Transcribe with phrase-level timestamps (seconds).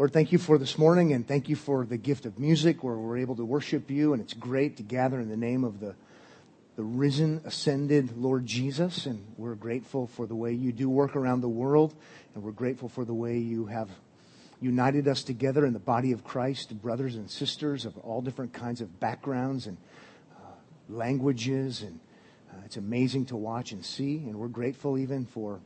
[0.00, 2.94] Lord, thank you for this morning and thank you for the gift of music where
[2.94, 4.14] we're able to worship you.
[4.14, 5.94] And it's great to gather in the name of the,
[6.76, 9.04] the risen, ascended Lord Jesus.
[9.04, 11.94] And we're grateful for the way you do work around the world.
[12.34, 13.90] And we're grateful for the way you have
[14.58, 18.80] united us together in the body of Christ, brothers and sisters of all different kinds
[18.80, 19.76] of backgrounds and
[20.34, 20.46] uh,
[20.88, 21.82] languages.
[21.82, 22.00] And
[22.50, 24.16] uh, it's amazing to watch and see.
[24.16, 25.60] And we're grateful even for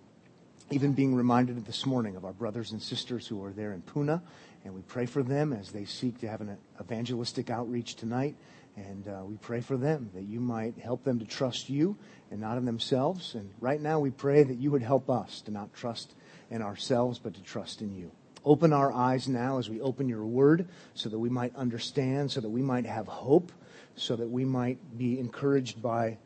[0.70, 4.20] even being reminded this morning of our brothers and sisters who are there in Pune,
[4.64, 8.34] and we pray for them as they seek to have an evangelistic outreach tonight.
[8.76, 11.96] And uh, we pray for them that you might help them to trust you
[12.30, 13.34] and not in themselves.
[13.34, 16.14] And right now, we pray that you would help us to not trust
[16.50, 18.10] in ourselves, but to trust in you.
[18.44, 22.40] Open our eyes now as we open your word so that we might understand, so
[22.40, 23.52] that we might have hope,
[23.96, 26.18] so that we might be encouraged by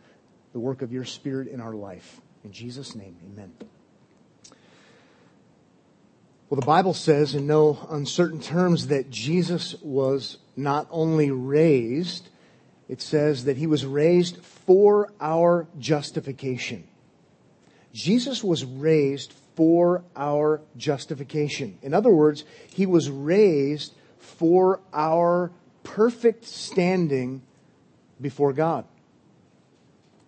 [0.52, 2.20] the work of your spirit in our life.
[2.44, 3.52] In Jesus' name, amen.
[6.48, 12.28] Well, the Bible says in no uncertain terms that Jesus was not only raised,
[12.88, 16.88] it says that he was raised for our justification.
[17.92, 21.78] Jesus was raised for our justification.
[21.82, 25.50] In other words, he was raised for our
[25.82, 27.42] perfect standing
[28.20, 28.86] before God.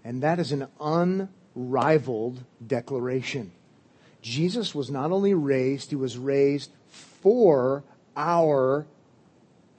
[0.05, 3.53] And that is an unrivaled declaration.
[4.23, 7.85] Jesus was not only raised, he was raised for
[8.17, 8.87] our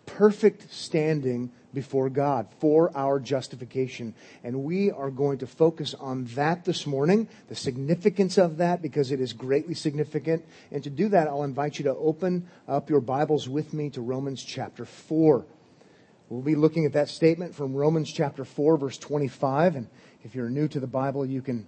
[0.05, 4.13] perfect standing before God, for our justification.
[4.43, 9.11] And we are going to focus on that this morning, the significance of that, because
[9.11, 10.43] it is greatly significant.
[10.71, 14.01] And to do that, I'll invite you to open up your Bibles with me to
[14.01, 15.45] Romans chapter 4.
[16.29, 19.75] We'll be looking at that statement from Romans chapter 4, verse 25.
[19.75, 19.87] And
[20.23, 21.67] if you're new to the Bible, you can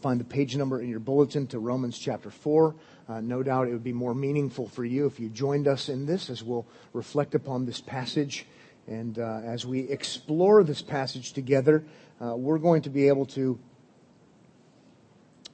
[0.00, 2.74] find the page number in your bulletin to Romans chapter 4.
[3.08, 6.06] Uh, no doubt it would be more meaningful for you if you joined us in
[6.06, 8.46] this as we'll reflect upon this passage.
[8.86, 11.84] And uh, as we explore this passage together,
[12.20, 13.58] uh, we're going to be able to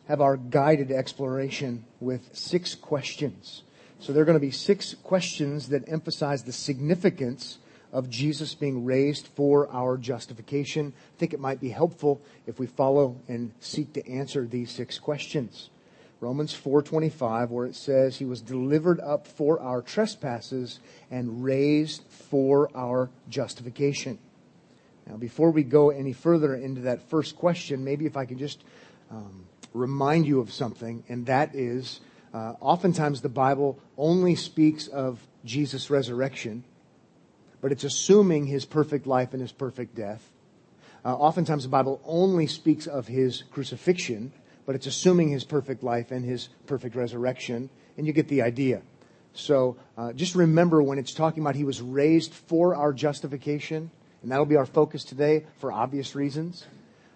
[0.09, 3.63] have our guided exploration with six questions.
[4.01, 7.59] So there are going to be six questions that emphasize the significance
[7.93, 10.93] of Jesus being raised for our justification.
[10.97, 14.99] I think it might be helpful if we follow and seek to answer these six
[14.99, 15.71] questions.
[16.21, 20.79] Romans 4:25 where it says he was delivered up for our trespasses
[21.11, 24.19] and raised for our justification.
[25.07, 28.63] Now before we go any further into that first question, maybe if I can just
[29.11, 32.01] um, remind you of something, and that is
[32.33, 36.65] uh, oftentimes the Bible only speaks of Jesus' resurrection
[37.61, 40.31] but it's assuming his perfect life and his perfect death.
[41.05, 44.33] Uh, oftentimes the Bible only speaks of his crucifixion,
[44.67, 48.83] but it's assuming his perfect life and his perfect resurrection, and you get the idea.
[49.33, 53.91] So uh, just remember when it's talking about he was raised for our justification,
[54.23, 56.67] and that'll be our focus today for obvious reasons.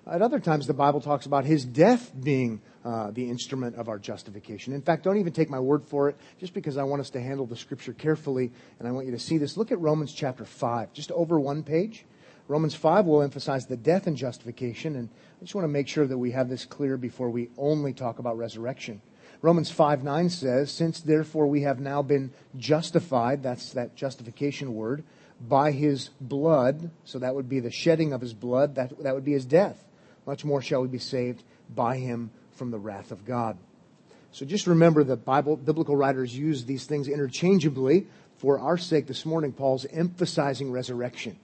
[0.06, 3.98] At other times, the Bible talks about his death being uh, the instrument of our
[3.98, 4.75] justification.
[4.75, 7.22] In fact, don't even take my word for it, just because I want us to
[7.22, 9.56] handle the scripture carefully, and I want you to see this.
[9.56, 12.04] Look at Romans chapter 5, just over one page.
[12.48, 15.09] Romans 5 will emphasize the death and justification, and
[15.41, 18.19] I just want to make sure that we have this clear before we only talk
[18.19, 19.00] about resurrection.
[19.41, 25.03] Romans 5 9 says, Since therefore we have now been justified, that's that justification word,
[25.41, 29.25] by his blood, so that would be the shedding of his blood, that, that would
[29.25, 29.82] be his death
[30.26, 31.42] much more shall we be saved
[31.74, 33.56] by him from the wrath of God.
[34.32, 38.06] So just remember that Bible, biblical writers use these things interchangeably.
[38.38, 41.38] For our sake this morning, Paul's emphasizing resurrection.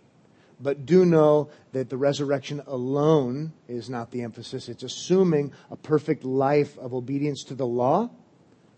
[0.61, 4.69] But do know that the resurrection alone is not the emphasis.
[4.69, 8.11] It's assuming a perfect life of obedience to the law.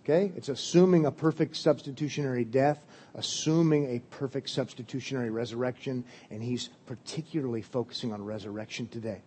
[0.05, 0.31] Okay?
[0.37, 2.85] It's assuming a perfect substitutionary death,
[3.15, 9.23] assuming a perfect substitutionary resurrection, and he's particularly focusing on resurrection today.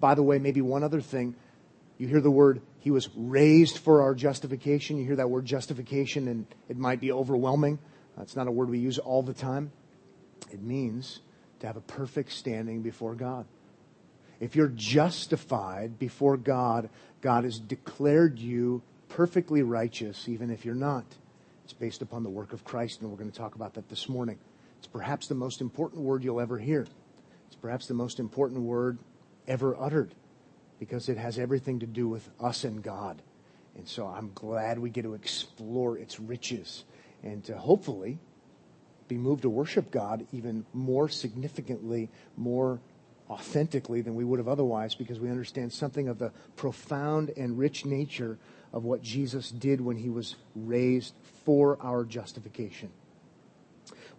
[0.00, 1.34] By the way, maybe one other thing.
[1.98, 4.96] You hear the word, he was raised for our justification.
[4.96, 7.78] You hear that word justification, and it might be overwhelming.
[8.20, 9.70] It's not a word we use all the time.
[10.50, 11.20] It means
[11.60, 13.46] to have a perfect standing before God.
[14.40, 16.88] If you're justified before God,
[17.20, 21.04] God has declared you perfectly righteous, even if you're not.
[21.64, 24.08] It's based upon the work of Christ, and we're going to talk about that this
[24.08, 24.38] morning.
[24.78, 26.86] It's perhaps the most important word you'll ever hear.
[27.46, 28.98] It's perhaps the most important word
[29.50, 30.14] ever uttered
[30.78, 33.20] because it has everything to do with us and God.
[33.76, 36.84] And so I'm glad we get to explore its riches
[37.22, 38.18] and to hopefully
[39.08, 42.80] be moved to worship God even more significantly, more
[43.28, 47.84] authentically than we would have otherwise because we understand something of the profound and rich
[47.84, 48.38] nature
[48.72, 51.12] of what Jesus did when he was raised
[51.44, 52.90] for our justification.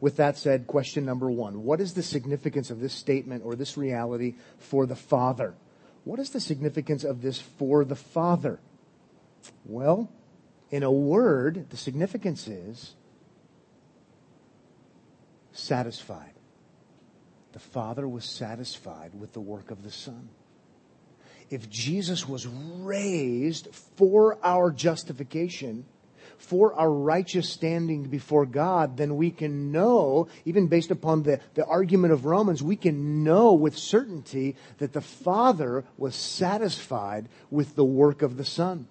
[0.01, 3.77] With that said, question number one What is the significance of this statement or this
[3.77, 5.53] reality for the Father?
[6.03, 8.59] What is the significance of this for the Father?
[9.63, 10.09] Well,
[10.71, 12.95] in a word, the significance is
[15.51, 16.33] satisfied.
[17.53, 20.29] The Father was satisfied with the work of the Son.
[21.49, 25.85] If Jesus was raised for our justification,
[26.41, 31.65] for our righteous standing before God, then we can know, even based upon the, the
[31.65, 37.85] argument of Romans, we can know with certainty that the Father was satisfied with the
[37.85, 38.87] work of the Son.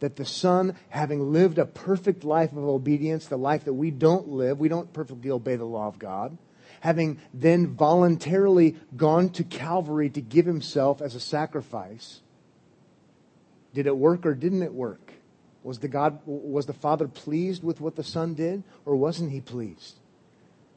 [0.00, 4.28] That the Son, having lived a perfect life of obedience, the life that we don't
[4.28, 6.36] live, we don't perfectly obey the law of God,
[6.80, 12.20] having then voluntarily gone to Calvary to give himself as a sacrifice,
[13.72, 15.12] did it work or didn't it work?
[15.66, 19.40] Was the God was the Father pleased with what the Son did or wasn't he
[19.40, 19.96] pleased?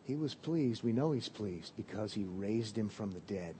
[0.04, 0.82] He was pleased.
[0.82, 3.54] We know he's pleased because he raised him from the dead.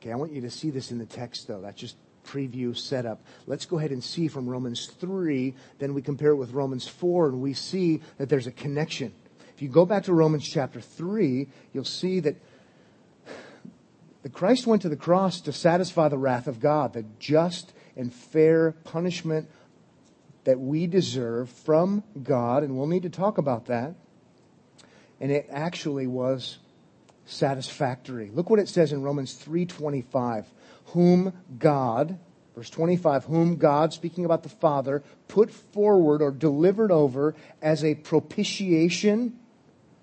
[0.00, 1.60] Okay, I want you to see this in the text though.
[1.60, 1.94] That's just
[2.26, 3.24] preview setup.
[3.46, 7.28] Let's go ahead and see from Romans 3, then we compare it with Romans 4
[7.28, 9.12] and we see that there's a connection.
[9.54, 12.34] If you go back to Romans chapter 3, you'll see that
[14.24, 18.12] the Christ went to the cross to satisfy the wrath of God, the just and
[18.12, 19.48] fair punishment
[20.44, 23.94] that we deserve from God, and we'll need to talk about that.
[25.20, 26.58] And it actually was
[27.24, 28.30] satisfactory.
[28.32, 30.46] Look what it says in Romans 3:25,
[30.86, 32.18] whom God,
[32.56, 37.94] verse 25, whom God, speaking about the Father, put forward or delivered over as a
[37.94, 39.38] propitiation.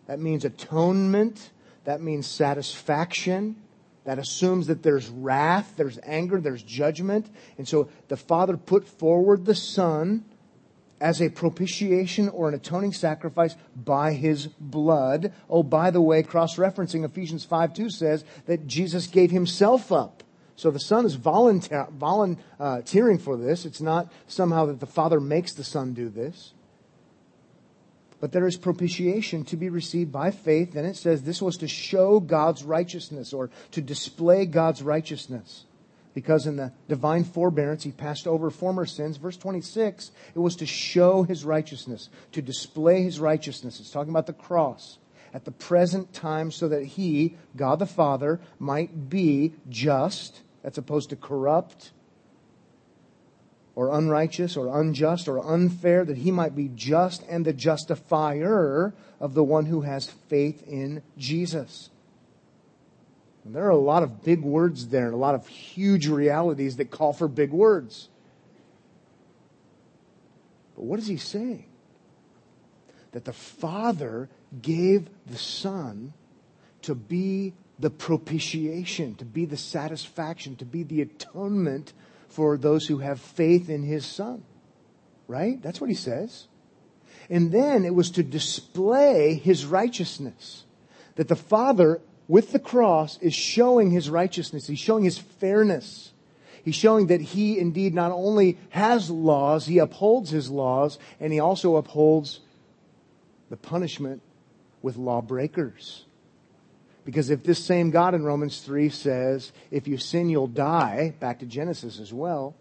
[0.07, 1.51] That means atonement.
[1.83, 3.57] That means satisfaction.
[4.06, 7.30] That assumes that there's wrath, there's anger, there's judgment.
[7.57, 10.24] And so the Father put forward the Son
[11.01, 15.34] as a propitiation or an atoning sacrifice by his blood.
[15.50, 20.24] Oh, by the way, cross referencing Ephesians 5 2 says that Jesus gave himself up.
[20.56, 23.66] So the Son is volunteer, volunteering uh, for this.
[23.66, 26.54] It's not somehow that the Father makes the Son do this.
[28.19, 30.75] But there is propitiation to be received by faith.
[30.75, 35.63] And it says this was to show God's righteousness or to display God's righteousness
[36.13, 39.17] because in the divine forbearance he passed over former sins.
[39.17, 43.79] Verse 26, it was to show his righteousness, to display his righteousness.
[43.79, 44.97] It's talking about the cross
[45.33, 51.09] at the present time so that he, God the Father, might be just, that's opposed
[51.11, 51.91] to corrupt
[53.75, 59.33] or unrighteous or unjust or unfair, that he might be just and the justifier of
[59.33, 61.89] the one who has faith in Jesus.
[63.45, 66.77] And there are a lot of big words there and a lot of huge realities
[66.77, 68.09] that call for big words.
[70.75, 71.65] But what is he saying?
[73.12, 74.30] That the Father
[74.62, 76.13] gave the Son
[76.83, 81.94] to be the propitiation, to be the satisfaction, to be the atonement
[82.27, 84.44] for those who have faith in his Son.
[85.27, 85.62] Right?
[85.62, 86.47] That's what he says.
[87.30, 90.65] And then it was to display his righteousness.
[91.15, 94.68] That the Father with the cross is showing his righteousness.
[94.68, 96.14] He's showing his fairness.
[96.64, 101.40] He's showing that he indeed not only has laws, he upholds his laws, and he
[101.40, 102.40] also upholds
[103.50, 104.22] the punishment
[104.84, 106.06] with lawbreakers.
[107.04, 111.40] Because if this same God in Romans 3 says, if you sin, you'll die, back
[111.40, 112.54] to Genesis as well,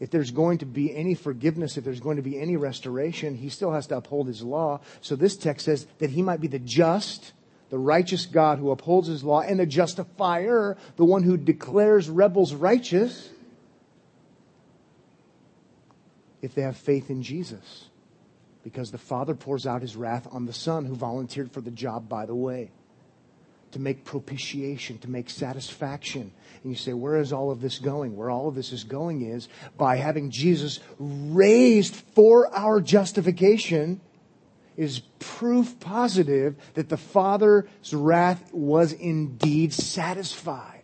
[0.00, 3.50] if there's going to be any forgiveness, if there's going to be any restoration, he
[3.50, 4.80] still has to uphold his law.
[5.02, 7.32] So this text says that he might be the just
[7.72, 12.52] the righteous God who upholds his law, and the justifier, the one who declares rebels
[12.52, 13.30] righteous,
[16.42, 17.86] if they have faith in Jesus.
[18.62, 22.10] Because the Father pours out his wrath on the Son who volunteered for the job,
[22.10, 22.70] by the way,
[23.70, 26.30] to make propitiation, to make satisfaction.
[26.62, 28.18] And you say, where is all of this going?
[28.18, 29.48] Where all of this is going is
[29.78, 34.02] by having Jesus raised for our justification
[34.76, 40.82] is proof positive that the Father's wrath was indeed satisfied.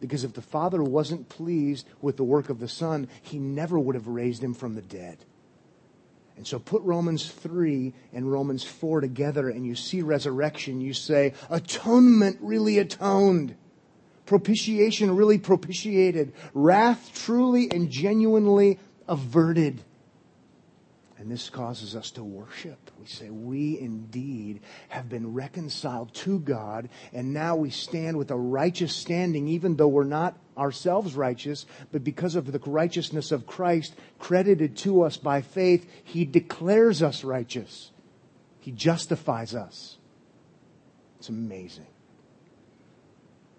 [0.00, 3.94] Because if the Father wasn't pleased with the work of the Son, he never would
[3.94, 5.18] have raised him from the dead.
[6.36, 10.80] And so put Romans 3 and Romans 4 together and you see resurrection.
[10.80, 13.56] You say, atonement really atoned.
[14.24, 16.32] Propitiation really propitiated.
[16.54, 19.82] Wrath truly and genuinely averted.
[21.20, 22.90] And this causes us to worship.
[22.98, 28.38] We say, We indeed have been reconciled to God, and now we stand with a
[28.38, 33.94] righteous standing, even though we're not ourselves righteous, but because of the righteousness of Christ
[34.18, 37.90] credited to us by faith, He declares us righteous.
[38.58, 39.98] He justifies us.
[41.18, 41.86] It's amazing.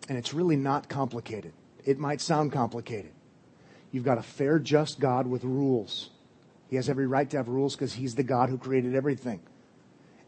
[0.10, 1.54] And it's really not complicated.
[1.86, 3.12] It might sound complicated.
[3.92, 6.10] You've got a fair, just God with rules.
[6.72, 9.42] He has every right to have rules because he's the God who created everything.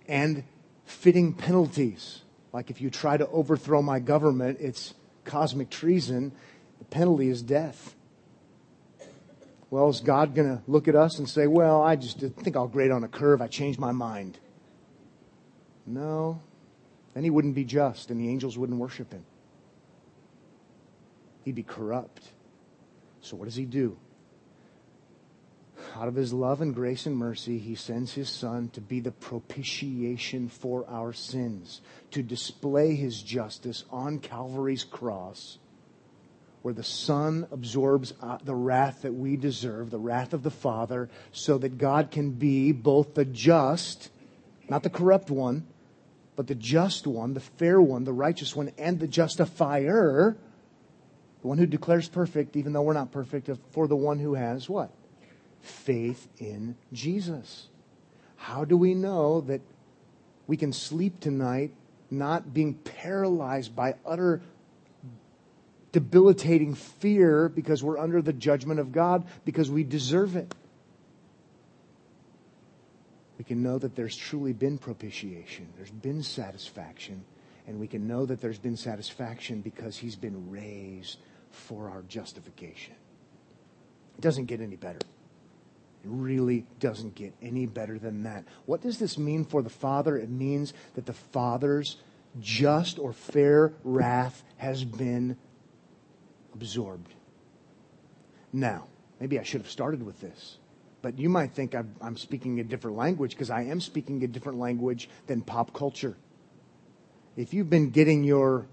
[0.10, 0.44] And
[0.84, 2.22] fitting penalties.
[2.52, 6.34] Like if you try to overthrow my government, it's cosmic treason.
[6.80, 7.96] The penalty is death.
[9.70, 12.58] Well, is God going to look at us and say, Well, I just didn't think
[12.58, 13.42] I'll grade on a curve.
[13.42, 14.38] I changed my mind.
[15.86, 16.42] No.
[17.14, 19.24] Then he wouldn't be just, and the angels wouldn't worship him.
[21.46, 22.22] He'd be corrupt.
[23.22, 23.98] So, what does he do?
[25.96, 29.12] Out of his love and grace and mercy, he sends his son to be the
[29.12, 31.82] propitiation for our sins,
[32.12, 35.60] to display his justice on Calvary's cross,
[36.64, 41.10] where the son absorbs uh, the wrath that we deserve, the wrath of the Father,
[41.32, 44.10] so that God can be both the just,
[44.70, 45.68] not the corrupt one,
[46.36, 50.36] but the just one, the fair one, the righteous one, and the justifier,
[51.42, 54.68] the one who declares perfect, even though we're not perfect, for the one who has
[54.68, 54.90] what?
[55.64, 57.68] Faith in Jesus.
[58.36, 59.62] How do we know that
[60.46, 61.74] we can sleep tonight
[62.12, 64.42] not being paralyzed by utter
[65.92, 70.54] debilitating fear because we're under the judgment of God because we deserve it?
[73.44, 77.26] we can know that there's truly been propitiation, there's been satisfaction,
[77.68, 81.18] and we can know that there's been satisfaction because he's been raised
[81.52, 82.96] for our justification.
[84.18, 85.00] It doesn't get any better.
[86.04, 88.44] It really doesn't get any better than that.
[88.66, 90.18] What does this mean for the Father?
[90.18, 91.98] It means that the Father's
[92.40, 95.38] just or fair wrath has been
[96.54, 97.14] absorbed.
[98.52, 98.88] Now,
[99.20, 100.58] maybe I should have started with this.
[101.02, 104.58] But you might think I'm, speaking a different language because I am speaking a different
[104.58, 106.16] language than pop culture.
[107.36, 108.68] If you've been getting your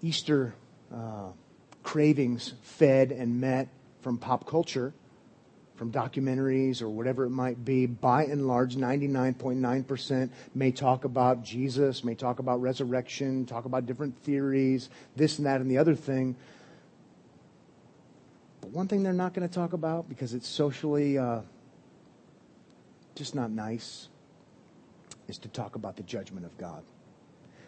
[0.00, 0.54] Easter
[0.92, 1.32] uh,
[1.82, 3.68] cravings fed and met
[4.00, 4.92] from pop culture,
[5.76, 12.04] from documentaries or whatever it might be, by and large, 99.9% may talk about Jesus,
[12.04, 16.36] may talk about resurrection, talk about different theories, this and that and the other thing.
[18.60, 21.40] But one thing they're not going to talk about because it's socially uh,
[23.14, 24.08] just not nice
[25.28, 26.82] is to talk about the judgment of God,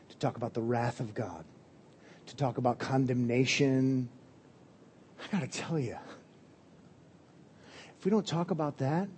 [0.08, 1.44] to talk about the wrath of God,
[2.26, 4.08] to talk about condemnation.
[5.22, 5.96] I got to tell you,
[7.98, 9.08] if we don't talk about that,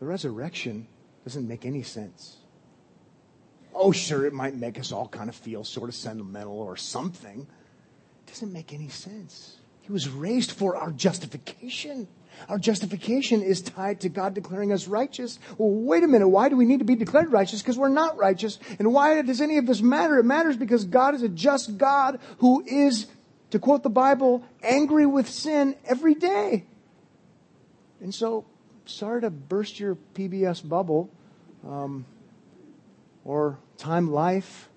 [0.00, 0.86] the resurrection
[1.24, 2.36] doesn't make any sense.
[3.74, 7.46] Oh, sure, it might make us all kind of feel sort of sentimental or something.
[8.26, 9.56] It doesn't make any sense.
[9.80, 12.08] He was raised for our justification.
[12.48, 15.38] Our justification is tied to God declaring us righteous.
[15.58, 16.28] Well, wait a minute.
[16.28, 17.62] Why do we need to be declared righteous?
[17.62, 18.58] Because we're not righteous.
[18.78, 20.18] And why does any of this matter?
[20.18, 23.06] It matters because God is a just God who is,
[23.50, 26.64] to quote the Bible, angry with sin every day.
[28.00, 28.44] And so,
[28.86, 31.10] sorry to burst your PBS bubble
[31.66, 32.04] um,
[33.24, 34.68] or Time Life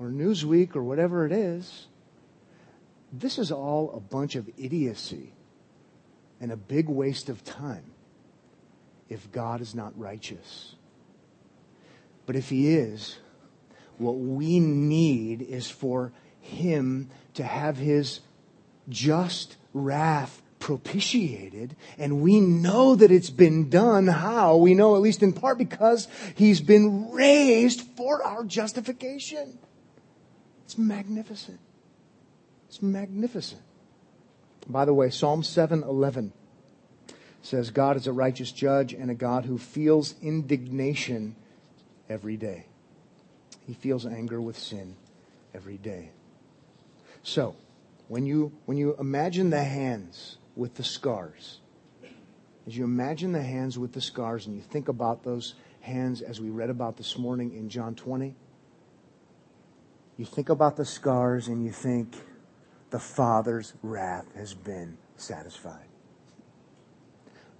[0.00, 1.86] or Newsweek or whatever it is.
[3.12, 5.32] This is all a bunch of idiocy
[6.40, 7.92] and a big waste of time
[9.08, 10.76] if God is not righteous.
[12.26, 13.18] But if He is,
[13.98, 18.20] what we need is for Him to have His
[18.88, 24.06] just wrath propitiated, and we know that it's been done.
[24.06, 24.56] How?
[24.56, 29.58] We know at least in part because He's been raised for our justification.
[30.64, 31.58] It's magnificent.
[32.70, 33.62] It's magnificent.
[34.68, 36.30] By the way, Psalm 7:11
[37.42, 41.34] says God is a righteous judge and a God who feels indignation
[42.08, 42.66] every day.
[43.66, 44.94] He feels anger with sin
[45.52, 46.10] every day.
[47.24, 47.56] So,
[48.06, 51.58] when you when you imagine the hands with the scars,
[52.68, 56.40] as you imagine the hands with the scars and you think about those hands as
[56.40, 58.36] we read about this morning in John 20,
[60.16, 62.14] you think about the scars and you think
[62.90, 65.86] the Father's wrath has been satisfied.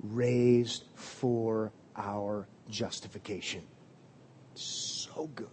[0.02, 3.62] Raised for our justification.
[4.54, 5.49] So good.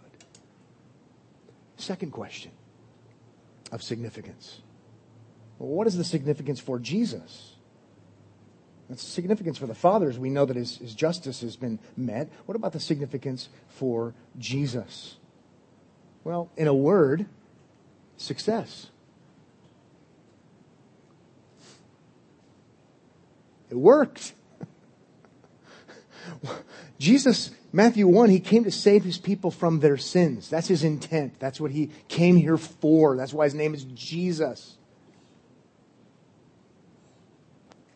[1.76, 2.50] Second question
[3.70, 4.60] of significance.
[5.58, 7.54] What is the significance for Jesus?
[8.88, 10.18] That's the significance for the fathers.
[10.18, 12.30] We know that his, his justice has been met.
[12.46, 15.16] What about the significance for Jesus?
[16.24, 17.26] Well, in a word,
[18.16, 18.88] success.
[23.70, 24.32] It worked.
[26.98, 30.48] Jesus, Matthew 1, he came to save his people from their sins.
[30.48, 31.38] That's his intent.
[31.38, 33.16] That's what he came here for.
[33.16, 34.76] That's why his name is Jesus.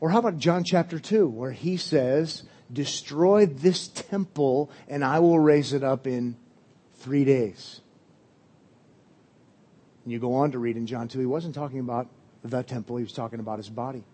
[0.01, 5.39] Or how about John chapter 2, where he says, Destroy this temple and I will
[5.39, 6.37] raise it up in
[6.97, 7.81] three days.
[10.05, 12.09] And you go on to read in John 2, he wasn't talking about
[12.43, 14.05] the temple, he was talking about his body.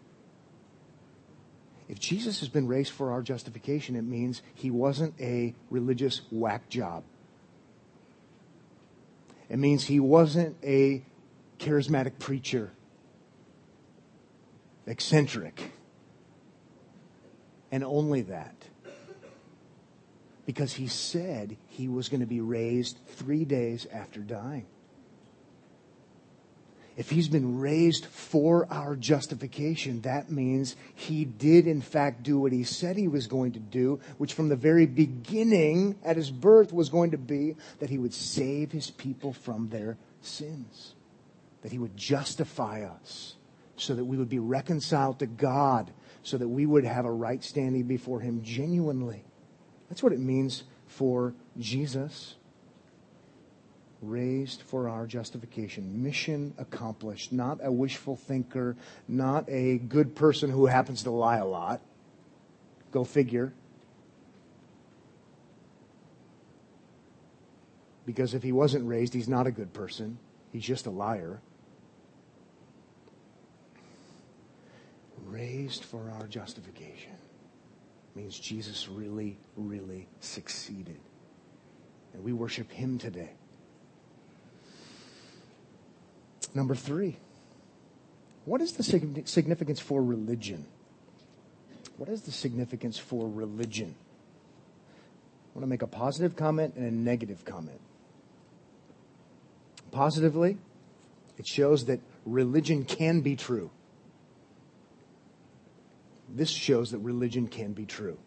[1.88, 6.68] If Jesus has been raised for our justification, it means he wasn't a religious whack
[6.68, 7.02] job.
[9.48, 11.02] It means he wasn't a
[11.58, 12.72] charismatic preacher,
[14.86, 15.72] eccentric
[17.70, 18.54] and only that.
[20.46, 24.66] Because he said he was going to be raised three days after dying.
[26.98, 32.52] If he's been raised for our justification, that means he did in fact do what
[32.52, 36.72] he said he was going to do, which from the very beginning at his birth
[36.72, 40.94] was going to be that he would save his people from their sins,
[41.62, 43.36] that he would justify us
[43.76, 45.90] so that we would be reconciled to God
[46.22, 49.24] so that we would have a right standing before Him genuinely.
[49.88, 52.34] That's what it means for Jesus.
[54.00, 56.02] Raised for our justification.
[56.02, 57.32] Mission accomplished.
[57.32, 58.76] Not a wishful thinker,
[59.08, 61.80] not a good person who happens to lie a lot.
[62.92, 63.52] Go figure.
[68.06, 70.18] Because if he wasn't raised, he's not a good person.
[70.52, 71.40] He's just a liar.
[75.28, 77.12] raised for our justification
[78.14, 80.98] means Jesus really, really succeeded.
[82.12, 83.30] And we worship him today.
[86.54, 87.16] Number three,
[88.44, 90.66] what is the significance for religion?
[91.96, 93.94] What is the significance for religion?
[95.54, 97.80] I want to make a positive comment and a negative comment.
[99.90, 100.58] Positively,
[101.38, 103.70] it shows that religion can be true
[106.28, 108.18] this shows that religion can be true.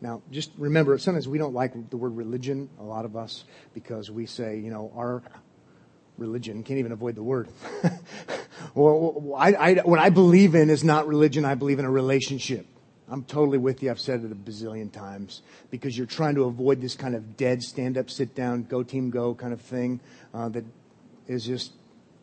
[0.00, 3.44] Now, just remember, sometimes we don't like the word religion, a lot of us,
[3.74, 5.22] because we say, you know, our
[6.18, 7.48] religion, can't even avoid the word.
[8.74, 12.66] well, I, I, what I believe in is not religion, I believe in a relationship.
[13.10, 13.90] I'm totally with you.
[13.90, 17.62] I've said it a bazillion times because you're trying to avoid this kind of dead,
[17.62, 20.00] stand up, sit down, go team, go kind of thing
[20.34, 20.64] uh, that
[21.26, 21.72] is just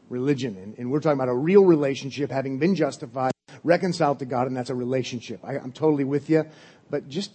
[0.10, 0.56] religion.
[0.58, 3.32] And, and we're talking about a real relationship, having been justified
[3.64, 5.40] reconciled to God, and that's a relationship.
[5.44, 6.46] I, I'm totally with you.
[6.90, 7.32] But just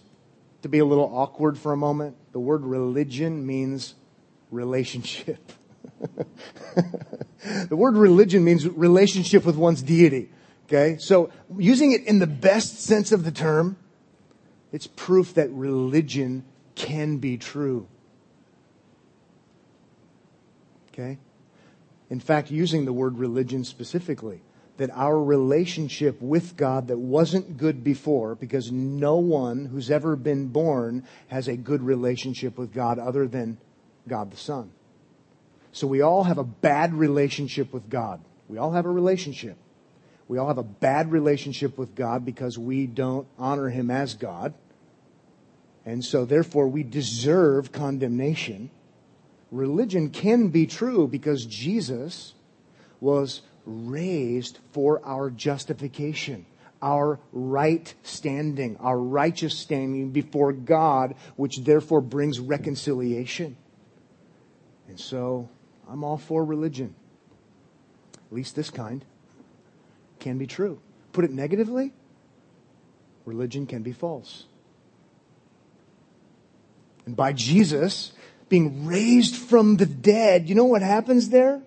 [0.61, 3.95] to be a little awkward for a moment, the word religion means
[4.49, 5.51] relationship.
[7.69, 10.29] the word religion means relationship with one's deity.
[10.67, 10.97] Okay?
[10.99, 13.77] So using it in the best sense of the term,
[14.71, 17.87] it's proof that religion can be true.
[20.93, 21.17] Okay?
[22.09, 24.41] In fact, using the word religion specifically,
[24.77, 30.47] that our relationship with God that wasn't good before, because no one who's ever been
[30.47, 33.57] born has a good relationship with God other than
[34.07, 34.71] God the Son.
[35.71, 38.21] So we all have a bad relationship with God.
[38.47, 39.57] We all have a relationship.
[40.27, 44.53] We all have a bad relationship with God because we don't honor Him as God.
[45.85, 48.69] And so therefore we deserve condemnation.
[49.51, 52.33] Religion can be true because Jesus
[52.99, 56.45] was raised for our justification,
[56.81, 63.57] our right standing, our righteous standing before God, which therefore brings reconciliation.
[64.87, 65.49] And so
[65.89, 66.95] I'm all for religion.
[68.15, 69.03] At least this kind
[70.19, 70.79] can be true.
[71.13, 71.93] Put it negatively,
[73.25, 74.45] religion can be false.
[77.05, 78.13] And by Jesus
[78.47, 81.61] being raised from the dead, you know what happens there?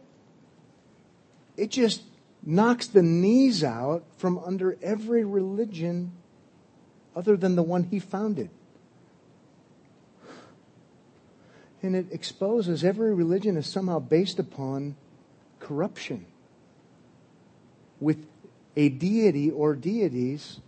[1.56, 2.02] it just
[2.42, 6.12] knocks the knees out from under every religion
[7.16, 8.50] other than the one he founded.
[11.84, 14.96] And it exposes every religion is somehow based upon
[15.60, 16.24] corruption
[18.00, 18.24] with
[18.74, 20.60] a deity or deities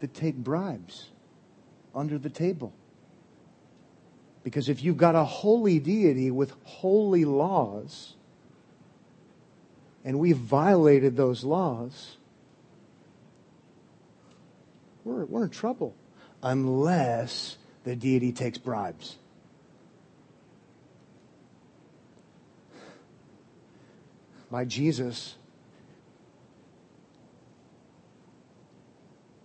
[0.00, 1.08] that take bribes
[1.94, 2.74] under the table.
[4.44, 8.12] Because if you've got a holy deity with holy laws,
[10.04, 12.18] and we've violated those laws,
[15.02, 15.94] we're, we're in trouble
[16.42, 19.16] unless the deity takes bribes.
[24.50, 25.36] By Jesus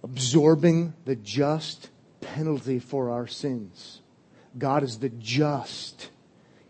[0.06, 1.90] absorbing the just
[2.22, 4.02] penalty for our sins.
[4.56, 6.10] God is the just.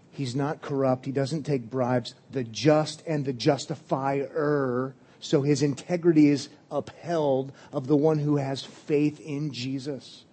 [0.10, 1.06] He's not corrupt.
[1.06, 2.16] He doesn't take bribes.
[2.32, 4.96] The just and the justifier.
[5.20, 10.24] So his integrity is upheld of the one who has faith in Jesus.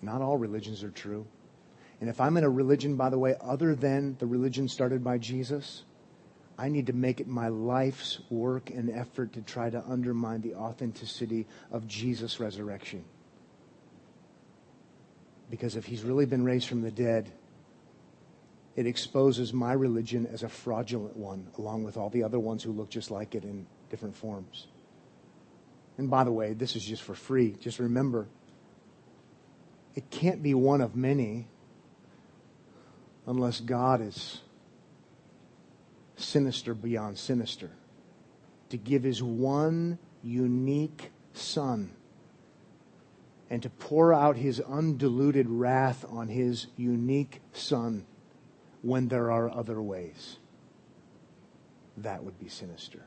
[0.00, 1.26] Not all religions are true.
[2.00, 5.18] And if I'm in a religion, by the way, other than the religion started by
[5.18, 5.84] Jesus,
[6.58, 10.54] I need to make it my life's work and effort to try to undermine the
[10.54, 13.04] authenticity of Jesus' resurrection.
[15.50, 17.30] Because if he's really been raised from the dead,
[18.76, 22.72] it exposes my religion as a fraudulent one, along with all the other ones who
[22.72, 24.68] look just like it in different forms.
[25.98, 27.56] And by the way, this is just for free.
[27.60, 28.28] Just remember,
[29.94, 31.48] it can't be one of many
[33.26, 34.40] unless God is
[36.16, 37.70] sinister beyond sinister
[38.68, 41.90] to give his one unique son
[43.48, 48.06] and to pour out his undiluted wrath on his unique son
[48.82, 50.38] when there are other ways.
[51.96, 53.02] That would be sinister.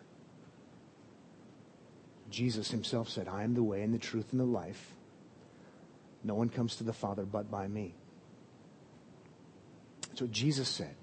[2.29, 4.91] Jesus himself said, I am the way and the truth and the life.
[6.23, 7.95] No one comes to the Father but by me.
[10.13, 10.93] That's what Jesus said.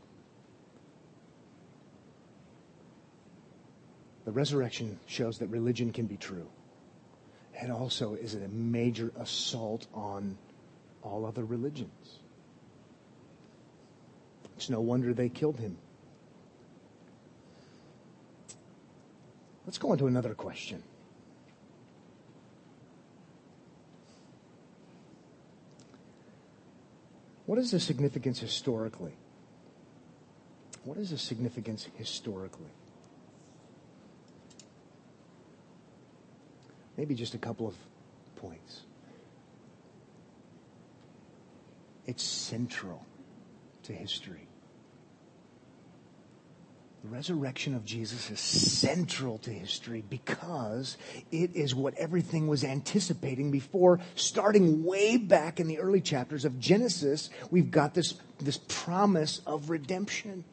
[4.24, 6.48] The resurrection shows that religion can be true.
[7.60, 10.38] It also is a major assault on
[11.02, 12.20] all other religions.
[14.54, 15.76] It's no wonder they killed him.
[19.66, 20.84] Let's go on to another question.
[27.50, 29.16] What is the significance historically?
[30.84, 32.70] What is the significance historically?
[36.96, 37.74] Maybe just a couple of
[38.36, 38.82] points.
[42.06, 43.04] It's central
[43.82, 44.46] to history.
[47.02, 50.98] The resurrection of Jesus is central to history because
[51.32, 56.60] it is what everything was anticipating before starting way back in the early chapters of
[56.60, 57.30] Genesis.
[57.50, 60.44] We've got this, this promise of redemption.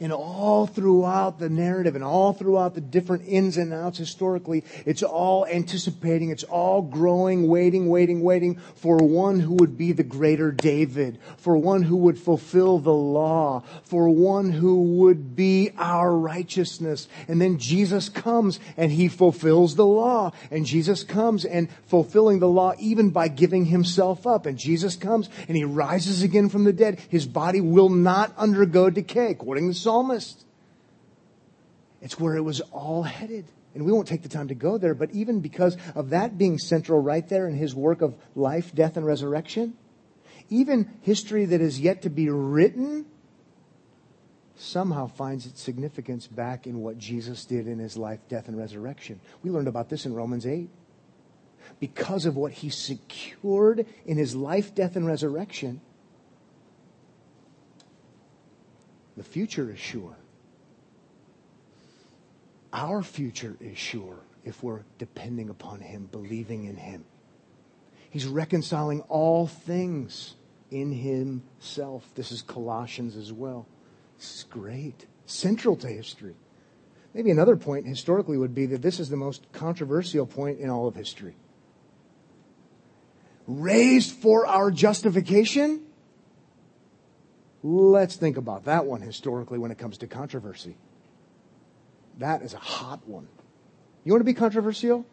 [0.00, 5.02] And all throughout the narrative and all throughout the different ins and outs historically, it's
[5.02, 10.52] all anticipating, it's all growing, waiting, waiting, waiting for one who would be the greater
[10.52, 17.08] David, for one who would fulfill the law, for one who would be our righteousness.
[17.28, 20.32] And then Jesus comes and he fulfills the law.
[20.50, 24.46] And Jesus comes and fulfilling the law even by giving himself up.
[24.46, 27.00] And Jesus comes and he rises again from the dead.
[27.08, 30.44] His body will not undergo decay, according to psalmist.
[32.02, 33.46] It's where it was all headed.
[33.72, 36.58] And we won't take the time to go there, but even because of that being
[36.58, 39.74] central right there in his work of life, death, and resurrection,
[40.50, 43.06] even history that is yet to be written
[44.56, 49.20] somehow finds its significance back in what Jesus did in his life, death, and resurrection.
[49.42, 50.68] We learned about this in Romans 8.
[51.78, 55.80] Because of what he secured in his life, death, and resurrection,
[59.16, 60.16] The future is sure.
[62.72, 67.04] Our future is sure if we're depending upon Him, believing in Him.
[68.10, 70.34] He's reconciling all things
[70.70, 72.10] in Himself.
[72.14, 73.66] This is Colossians as well.
[74.18, 75.06] This is great.
[75.26, 76.34] Central to history.
[77.14, 80.86] Maybe another point historically would be that this is the most controversial point in all
[80.86, 81.34] of history.
[83.46, 85.85] Raised for our justification?
[87.66, 90.76] Let's think about that one historically when it comes to controversy.
[92.18, 93.26] That is a hot one.
[94.04, 95.04] You want to be controversial?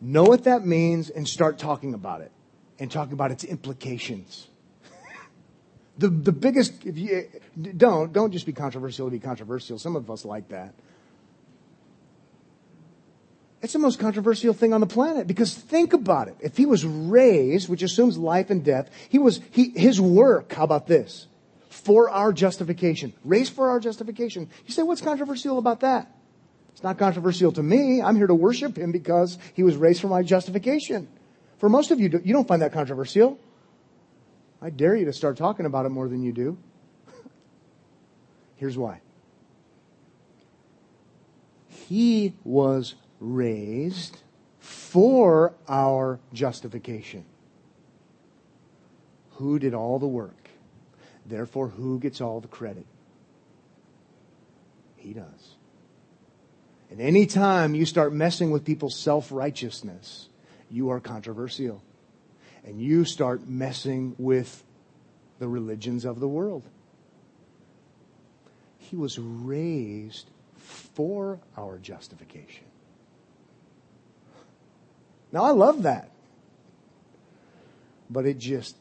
[0.00, 2.30] Know what that means and start talking about it
[2.78, 4.46] and talk about its implications.
[5.98, 7.28] the, the biggest, if you,
[7.76, 9.80] don't, don't just be controversial to be controversial.
[9.80, 10.74] Some of us like that.
[13.62, 16.36] It's the most controversial thing on the planet because think about it.
[16.40, 20.64] If he was raised, which assumes life and death, he was, he, his work, how
[20.64, 21.26] about this?
[21.70, 23.14] For our justification.
[23.24, 24.50] Raised for our justification.
[24.66, 26.12] You say, what's controversial about that?
[26.72, 28.02] It's not controversial to me.
[28.02, 31.08] I'm here to worship him because he was raised for my justification.
[31.58, 33.38] For most of you, you don't find that controversial.
[34.60, 36.58] I dare you to start talking about it more than you do.
[38.56, 39.00] Here's why.
[41.68, 44.18] He was raised
[44.58, 47.24] for our justification.
[49.32, 50.48] Who did all the work?
[51.24, 52.86] Therefore, who gets all the credit?
[54.96, 55.56] He does.
[56.90, 60.28] And anytime you start messing with people's self righteousness,
[60.70, 61.82] you are controversial.
[62.64, 64.64] And you start messing with
[65.38, 66.64] the religions of the world.
[68.78, 72.65] He was raised for our justification.
[75.36, 76.08] Now, I love that.
[78.08, 78.74] But it just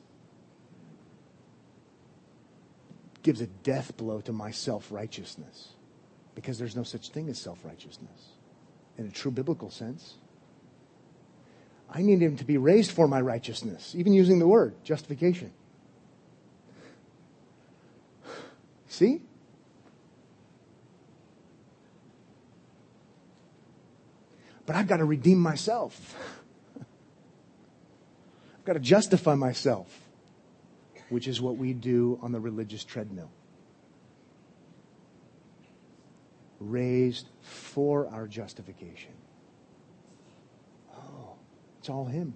[3.24, 5.74] gives a death blow to my self righteousness
[6.34, 8.30] because there's no such thing as self righteousness
[8.98, 10.14] in a true biblical sense.
[11.90, 15.52] I need him to be raised for my righteousness, even using the word justification.
[18.88, 19.22] See?
[24.66, 26.16] But I've got to redeem myself.
[28.66, 29.96] I've got to justify myself,
[31.10, 33.30] which is what we do on the religious treadmill.
[36.60, 39.12] Raised for our justification.
[40.92, 41.36] Oh,
[41.78, 42.36] it's all Him.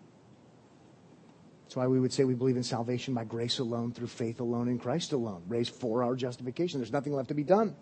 [1.64, 4.68] That's why we would say we believe in salvation by grace alone, through faith alone,
[4.68, 5.42] in Christ alone.
[5.48, 6.80] Raised for our justification.
[6.80, 7.76] There's nothing left to be done.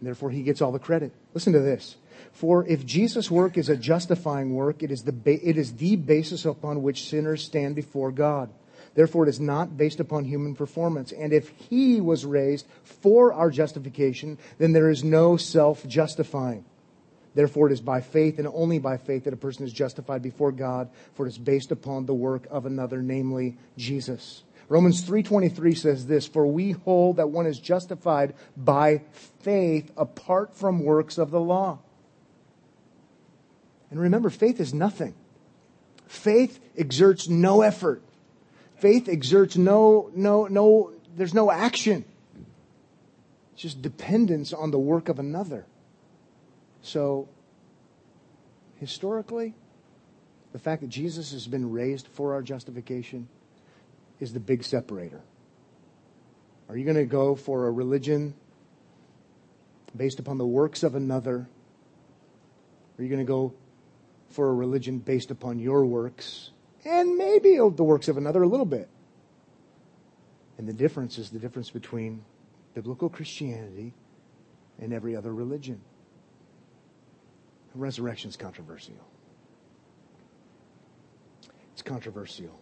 [0.00, 1.12] Therefore, He gets all the credit.
[1.34, 1.96] Listen to this.
[2.32, 5.96] For if Jesus' work is a justifying work, it is, the ba- it is the
[5.96, 8.50] basis upon which sinners stand before God.
[8.94, 11.12] Therefore, it is not based upon human performance.
[11.12, 16.64] And if he was raised for our justification, then there is no self justifying.
[17.34, 20.50] Therefore, it is by faith and only by faith that a person is justified before
[20.50, 24.42] God, for it is based upon the work of another, namely Jesus.
[24.68, 30.84] Romans 3:23 says this, "For we hold that one is justified by faith apart from
[30.84, 31.78] works of the law."
[33.90, 35.14] And remember, faith is nothing.
[36.06, 38.02] Faith exerts no effort.
[38.76, 42.04] Faith exerts no, no, no, there's no action.
[43.52, 45.64] It's just dependence on the work of another.
[46.82, 47.28] So,
[48.76, 49.54] historically,
[50.52, 53.28] the fact that Jesus has been raised for our justification
[54.20, 55.20] is the big separator.
[56.68, 58.34] Are you going to go for a religion
[59.96, 61.48] based upon the works of another?
[62.98, 63.54] Are you going to go
[64.30, 66.50] for a religion based upon your works
[66.84, 68.88] and maybe the works of another a little bit.
[70.58, 72.24] And the difference is the difference between
[72.74, 73.92] biblical Christianity
[74.78, 75.80] and every other religion.
[77.74, 78.94] Resurrection is controversial.
[81.72, 82.58] It's controversial.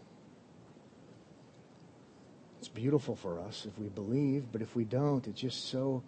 [2.64, 6.02] It's beautiful for us if we believe, but if we don't, it's just so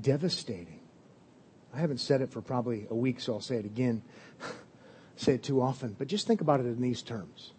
[0.00, 0.80] devastating.
[1.72, 4.02] I haven't said it for probably a week, so I'll say it again.
[5.16, 7.52] say it too often, but just think about it in these terms.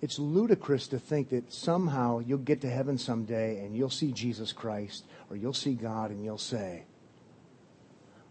[0.00, 4.50] It's ludicrous to think that somehow you'll get to heaven someday and you'll see Jesus
[4.50, 6.84] Christ or you'll see God and you'll say,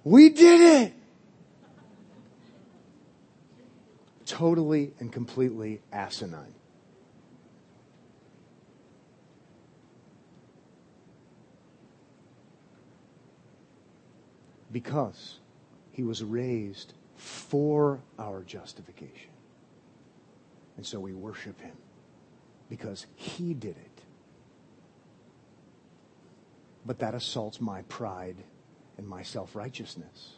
[0.03, 0.93] We did it!
[4.31, 6.53] Totally and completely asinine.
[14.71, 15.39] because
[15.91, 19.29] he was raised for our justification.
[20.77, 21.75] And so we worship him
[22.69, 24.01] because he did it.
[26.85, 28.37] But that assaults my pride
[28.97, 30.35] and my self righteousness.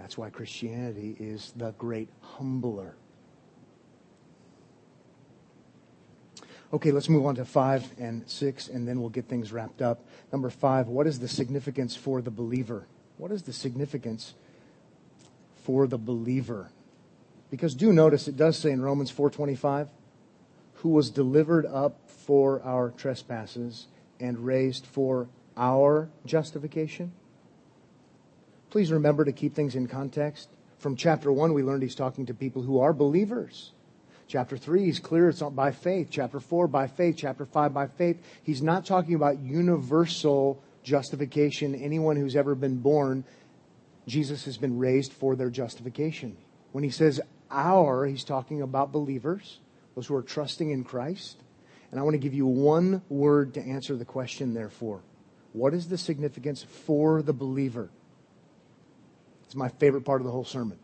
[0.00, 2.96] That's why Christianity is the great humbler.
[6.72, 10.06] Okay, let's move on to five and six, and then we'll get things wrapped up.
[10.32, 12.86] Number five, what is the significance for the believer?
[13.18, 14.32] What is the significance
[15.64, 16.70] for the believer?
[17.50, 19.90] Because do notice it does say in Romans 4:25,
[20.76, 27.12] who was delivered up for our trespasses and raised for our justification.
[28.70, 30.48] Please remember to keep things in context.
[30.78, 33.72] From chapter 1 we learned he's talking to people who are believers.
[34.28, 36.06] Chapter 3, he's clear it's not by faith.
[36.08, 37.16] Chapter 4, by faith.
[37.18, 38.16] Chapter 5, by faith.
[38.44, 41.74] He's not talking about universal justification.
[41.74, 43.24] Anyone who's ever been born,
[44.06, 46.36] Jesus has been raised for their justification.
[46.70, 49.58] When he says our, he's talking about believers,
[49.96, 51.42] those who are trusting in Christ.
[51.90, 55.00] And I want to give you one word to answer the question, therefore.
[55.52, 57.90] What is the significance for the believer?
[59.50, 60.78] It's my favorite part of the whole sermon.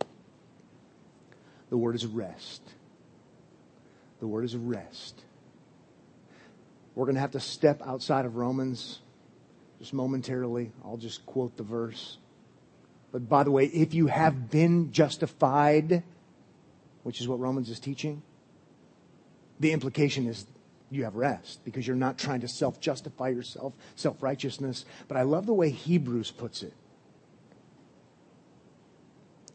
[1.71, 2.63] The word is rest.
[4.19, 5.23] The word is rest.
[6.97, 8.99] We're going to have to step outside of Romans
[9.79, 10.73] just momentarily.
[10.85, 12.19] I'll just quote the verse.
[13.13, 16.03] But by the way, if you have been justified,
[17.05, 18.21] which is what Romans is teaching,
[19.61, 20.45] the implication is
[20.91, 24.85] you have rest because you're not trying to self justify yourself, self righteousness.
[25.07, 26.73] But I love the way Hebrews puts it.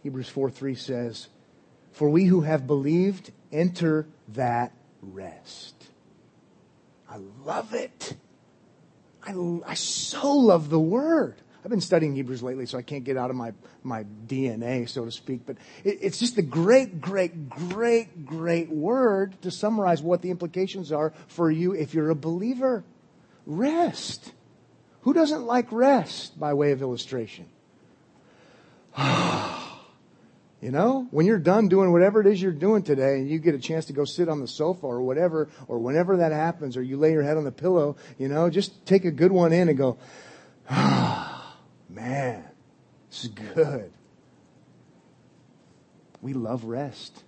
[0.04, 1.28] Hebrews 4 3 says,
[1.92, 5.76] For we who have believed enter that rest.
[7.10, 8.16] I love it.
[9.24, 9.34] I,
[9.66, 11.36] I so love the word.
[11.64, 15.06] I've been studying Hebrews lately, so I can't get out of my, my DNA, so
[15.06, 15.42] to speak.
[15.46, 20.92] But it, it's just a great, great, great, great word to summarize what the implications
[20.92, 22.84] are for you if you're a believer.
[23.46, 24.32] Rest.
[25.02, 27.46] Who doesn't like rest by way of illustration?
[30.62, 33.56] You know, when you're done doing whatever it is you're doing today and you get
[33.56, 36.84] a chance to go sit on the sofa or whatever, or whenever that happens, or
[36.84, 39.70] you lay your head on the pillow, you know, just take a good one in
[39.70, 39.98] and go,
[40.70, 41.58] ah,
[41.90, 42.44] man,
[43.10, 43.92] this is good.
[46.22, 47.24] We love rest.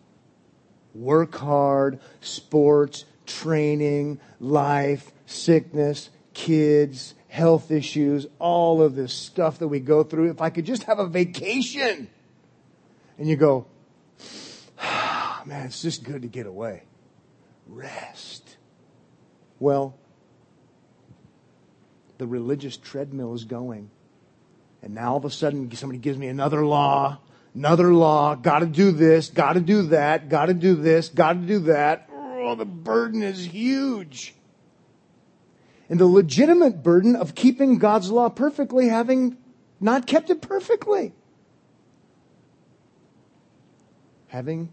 [0.93, 9.79] Work hard, sports, training, life, sickness, kids, health issues, all of this stuff that we
[9.79, 10.29] go through.
[10.29, 12.09] If I could just have a vacation
[13.23, 13.65] and you go,
[14.79, 16.83] ah, man, it's just good to get away.
[17.67, 18.57] Rest.
[19.62, 19.95] Well,
[22.17, 23.89] the religious treadmill is going.
[24.81, 27.19] And now all of a sudden somebody gives me another law,
[27.55, 32.09] another law, gotta do this, gotta do that, gotta do this, gotta do that.
[32.12, 34.36] Oh, the burden is huge.
[35.88, 39.38] And the legitimate burden of keeping God's law perfectly having
[39.79, 41.13] not kept it perfectly.
[44.33, 44.67] Having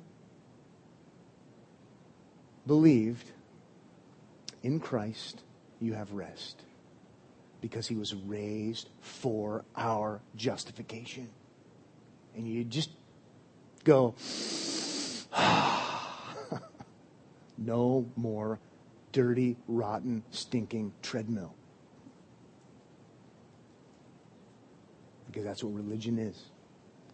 [2.67, 3.31] believed
[4.63, 5.43] in Christ,
[5.83, 6.63] you have rest
[7.61, 11.29] because he was raised for our justification.
[12.35, 12.89] And you just
[13.85, 14.15] go,
[17.59, 18.59] no more
[19.13, 21.55] dirty, rotten, stinking treadmill.
[25.27, 26.45] Because that's what religion is,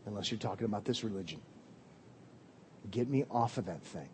[0.07, 1.41] unless you're talking about this religion.
[2.91, 4.09] Get me off of that thing.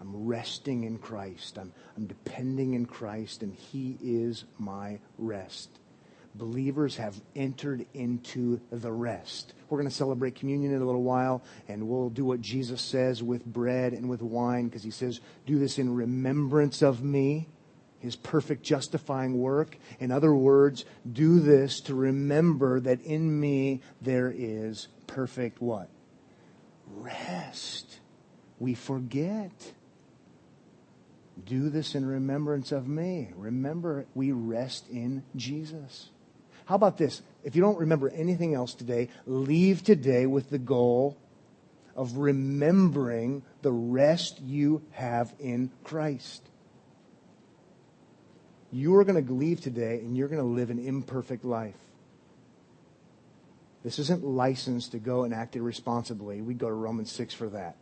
[0.00, 1.58] I'm resting in Christ.
[1.58, 5.68] I'm, I'm depending in Christ, and He is my rest.
[6.34, 9.52] Believers have entered into the rest.
[9.68, 13.22] We're going to celebrate communion in a little while, and we'll do what Jesus says
[13.22, 17.48] with bread and with wine, because He says, Do this in remembrance of me,
[17.98, 19.76] His perfect justifying work.
[19.98, 25.90] In other words, do this to remember that in me there is perfect what?
[26.96, 27.98] Rest.
[28.58, 29.72] We forget.
[31.44, 33.30] Do this in remembrance of me.
[33.36, 36.10] Remember, we rest in Jesus.
[36.66, 37.22] How about this?
[37.42, 41.16] If you don't remember anything else today, leave today with the goal
[41.96, 46.42] of remembering the rest you have in Christ.
[48.70, 51.74] You are going to leave today and you're going to live an imperfect life.
[53.82, 56.42] This isn't licensed to go and act irresponsibly.
[56.42, 57.76] We go to Romans 6 for that.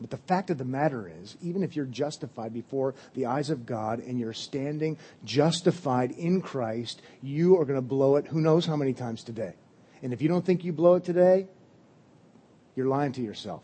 [0.00, 3.64] But the fact of the matter is, even if you're justified before the eyes of
[3.64, 8.66] God and you're standing justified in Christ, you are going to blow it who knows
[8.66, 9.54] how many times today.
[10.02, 11.46] And if you don't think you blow it today,
[12.74, 13.62] you're lying to yourself.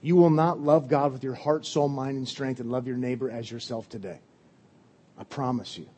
[0.00, 2.96] You will not love God with your heart, soul, mind, and strength and love your
[2.96, 4.20] neighbor as yourself today.
[5.18, 5.88] I promise you.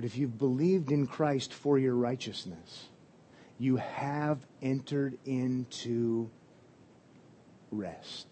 [0.00, 2.86] But if you've believed in Christ for your righteousness,
[3.58, 6.30] you have entered into
[7.70, 8.26] rest.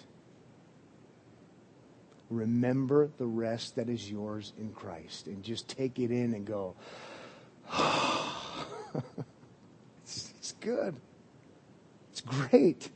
[2.30, 6.74] Remember the rest that is yours in Christ and just take it in and go,
[10.02, 10.96] it's, it's good.
[12.12, 12.88] It's great.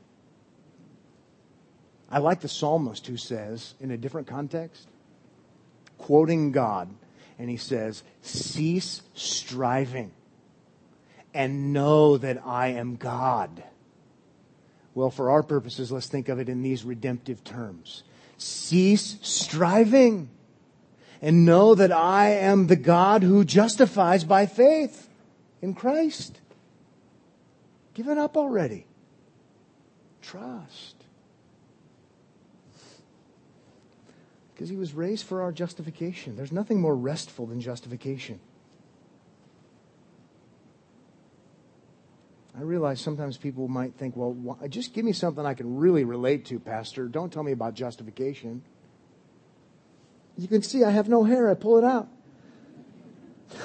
[2.11, 4.88] I like the psalmist who says, in a different context,
[5.98, 6.88] quoting God,
[7.38, 10.12] and he says, Cease striving
[11.35, 13.62] and know that I am God.
[14.94, 18.02] Well, for our purposes, let's think of it in these redemptive terms.
[18.37, 20.29] Cease striving
[21.23, 25.09] and know that I am the God who justifies by faith
[25.63, 26.40] in Christ.
[27.94, 28.87] Give it up already.
[30.21, 31.02] Trust.
[34.63, 36.37] Because he was raised for our justification.
[36.37, 38.38] There's nothing more restful than justification.
[42.56, 46.44] I realize sometimes people might think, well, just give me something I can really relate
[46.44, 47.08] to, Pastor.
[47.08, 48.63] Don't tell me about justification.
[50.38, 51.50] You can see I have no hair.
[51.50, 52.06] I pull it out.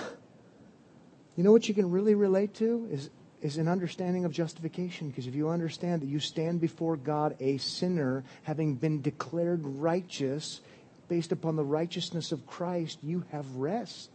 [1.35, 3.11] You know what you can really relate to is,
[3.43, 5.09] is an understanding of justification.
[5.09, 10.61] Because if you understand that you stand before God a sinner, having been declared righteous
[11.07, 14.09] based upon the righteousness of Christ, you have rest.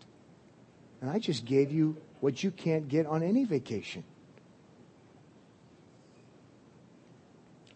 [1.01, 4.05] And I just gave you what you can't get on any vacation.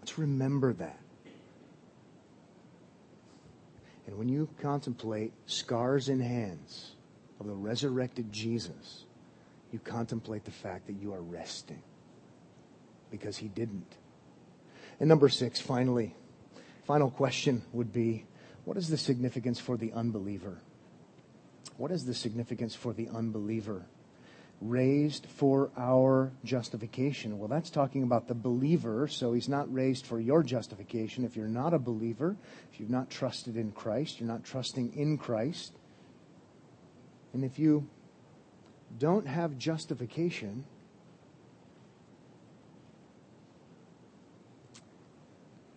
[0.01, 1.01] Let's remember that.
[4.07, 6.95] And when you contemplate scars in hands
[7.41, 9.05] of the resurrected Jesus,
[9.73, 11.83] you contemplate the fact that you are resting
[13.11, 13.97] because he didn't.
[15.01, 16.15] And number six, finally,
[16.85, 18.25] final question would be
[18.67, 20.59] what is the significance for the unbeliever?
[21.77, 23.87] What is the significance for the unbeliever?
[24.61, 27.39] Raised for our justification.
[27.39, 31.25] Well, that's talking about the believer, so he's not raised for your justification.
[31.25, 32.37] If you're not a believer,
[32.73, 35.73] if you've not trusted in Christ, you're not trusting in Christ.
[37.33, 37.89] And if you
[38.99, 40.65] don't have justification,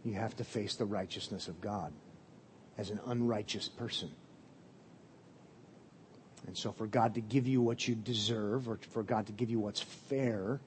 [0.03, 1.93] you have to face the righteousness of God
[2.79, 4.09] as an unrighteous person.
[6.47, 9.51] And so, for God to give you what you deserve, or for God to give
[9.51, 10.59] you what's fair,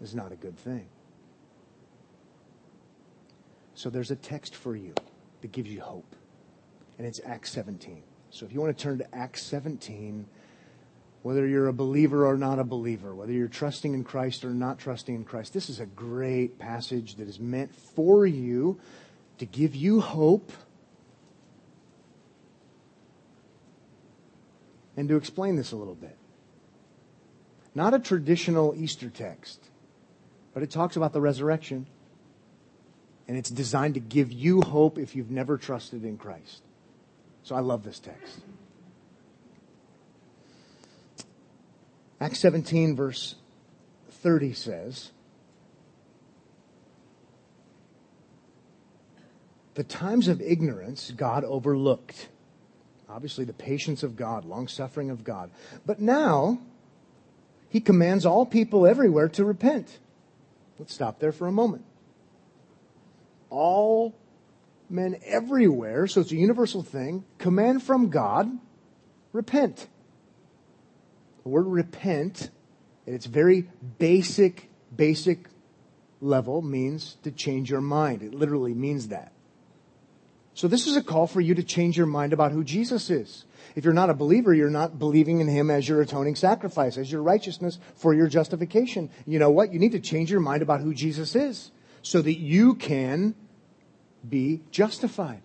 [0.00, 0.86] is not a good thing.
[3.74, 4.94] So, there's a text for you
[5.42, 6.16] that gives you hope,
[6.98, 8.02] and it's Acts 17.
[8.34, 10.26] So if you want to turn to Acts 17,
[11.24, 14.78] whether you're a believer or not a believer, whether you're trusting in Christ or not
[14.78, 18.78] trusting in Christ, this is a great passage that is meant for you
[19.38, 20.52] to give you hope
[24.98, 26.14] and to explain this a little bit.
[27.74, 29.60] Not a traditional Easter text,
[30.52, 31.86] but it talks about the resurrection.
[33.26, 36.60] And it's designed to give you hope if you've never trusted in Christ.
[37.44, 38.40] So I love this text.
[42.20, 43.34] Acts 17, verse
[44.10, 45.10] 30 says,
[49.74, 52.28] The times of ignorance God overlooked.
[53.08, 55.50] Obviously, the patience of God, long suffering of God.
[55.84, 56.60] But now,
[57.68, 59.98] He commands all people everywhere to repent.
[60.78, 61.84] Let's stop there for a moment.
[63.50, 64.14] All
[64.88, 68.50] men everywhere, so it's a universal thing, command from God,
[69.32, 69.88] repent.
[71.44, 72.50] The word repent,
[73.06, 73.68] at its very
[73.98, 75.46] basic, basic
[76.20, 78.22] level, means to change your mind.
[78.22, 79.32] It literally means that.
[80.54, 83.44] So this is a call for you to change your mind about who Jesus is.
[83.74, 87.10] If you're not a believer, you're not believing in Him as your atoning sacrifice, as
[87.10, 89.10] your righteousness for your justification.
[89.26, 89.72] You know what?
[89.72, 91.72] You need to change your mind about who Jesus is
[92.02, 93.34] so that you can
[94.26, 95.42] be justified.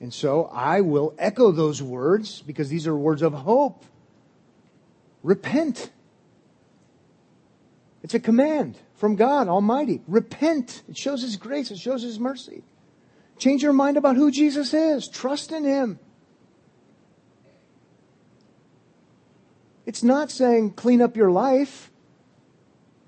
[0.00, 3.84] And so I will echo those words because these are words of hope.
[5.24, 5.90] Repent.
[8.02, 10.02] It's a command from God Almighty.
[10.06, 10.82] Repent.
[10.88, 11.70] It shows His grace.
[11.70, 12.62] It shows His mercy.
[13.38, 15.08] Change your mind about who Jesus is.
[15.08, 15.98] Trust in Him.
[19.86, 21.90] It's not saying clean up your life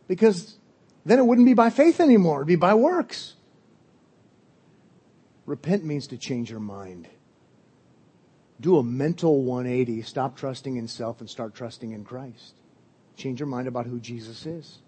[0.09, 0.57] because
[1.05, 2.39] then it wouldn't be by faith anymore.
[2.39, 3.35] It'd be by works.
[5.45, 7.09] Repent means to change your mind.
[8.61, 10.03] Do a mental 180.
[10.03, 12.55] Stop trusting in self and start trusting in Christ.
[13.17, 14.79] Change your mind about who Jesus is.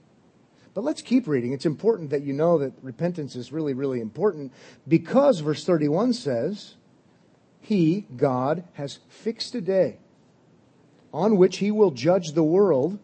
[0.75, 1.53] But let's keep reading.
[1.53, 4.53] It's important that you know that repentance is really, really important
[4.87, 6.77] because verse 31 says,
[7.61, 9.99] He, God, has fixed a day
[11.13, 12.99] on which He will judge the world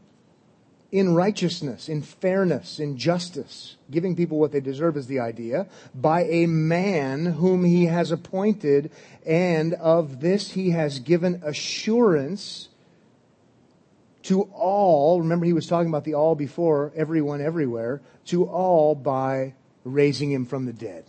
[0.95, 6.23] in righteousness, in fairness, in justice, giving people what they deserve is the idea, by
[6.23, 8.93] a man whom he has appointed,
[9.27, 12.69] and of this he has given assurance
[14.23, 15.21] to all.
[15.21, 20.47] Remember, he was talking about the all before, everyone, everywhere, to all by raising him
[20.47, 21.05] from the dead.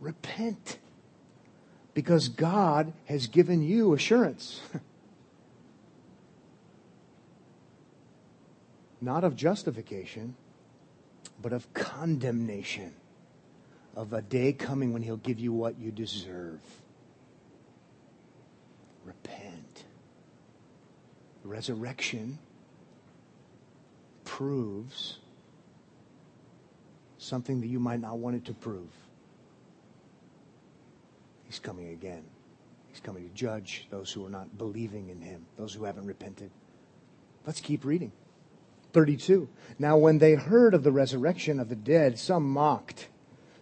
[0.00, 0.78] Repent.
[1.94, 4.60] Because God has given you assurance.
[9.00, 10.34] not of justification,
[11.40, 12.92] but of condemnation,
[13.96, 16.60] of a day coming when he'll give you what you deserve.
[19.04, 19.84] Repent.
[21.42, 22.38] Resurrection
[24.24, 25.18] proves
[27.18, 28.90] something that you might not want it to prove.
[31.44, 32.22] He's coming again.
[32.88, 36.50] He's coming to judge those who are not believing in him, those who haven't repented.
[37.46, 38.12] Let's keep reading.
[38.92, 39.48] 32.
[39.78, 43.08] Now, when they heard of the resurrection of the dead, some mocked,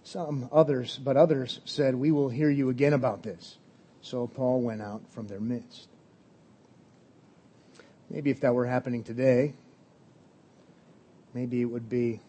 [0.09, 3.59] Some others, but others said, We will hear you again about this.
[4.01, 5.89] So Paul went out from their midst.
[8.09, 9.53] Maybe if that were happening today,
[11.35, 12.21] maybe it would be.